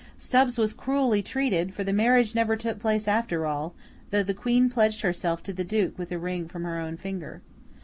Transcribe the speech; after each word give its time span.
Stubbs 0.17 0.57
was 0.57 0.73
cruelly 0.73 1.21
treated; 1.21 1.75
for 1.75 1.83
the 1.83 1.93
marriage 1.93 2.33
never 2.33 2.55
took 2.55 2.79
place 2.79 3.07
after 3.07 3.45
all, 3.45 3.75
though 4.09 4.23
the 4.23 4.33
Queen 4.33 4.67
pledged 4.67 5.01
herself 5.01 5.43
to 5.43 5.53
the 5.53 5.63
Duke 5.63 5.99
with 5.99 6.11
a 6.11 6.17
ring 6.17 6.47
from 6.47 6.63
her 6.63 6.79
own 6.79 6.97
finger. 6.97 7.43